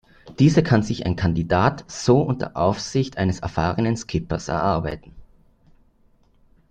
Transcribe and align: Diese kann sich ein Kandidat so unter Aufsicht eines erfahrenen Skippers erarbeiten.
Diese 0.39 0.63
kann 0.63 0.81
sich 0.81 1.05
ein 1.05 1.15
Kandidat 1.15 1.83
so 1.85 2.23
unter 2.23 2.57
Aufsicht 2.57 3.17
eines 3.19 3.41
erfahrenen 3.41 3.95
Skippers 3.95 4.47
erarbeiten. 4.47 5.13